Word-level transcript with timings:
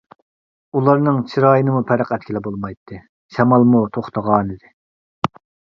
ئۇلارنىڭ 0.79 1.19
چىرايىنىمۇ 1.33 1.83
پەرى 1.91 2.07
ئەتكىلى 2.09 2.43
بولمايتتى، 2.49 3.01
شامالمۇ 3.37 3.87
توختىغانىدى. 3.99 4.77